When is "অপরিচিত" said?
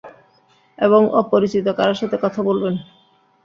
1.21-1.65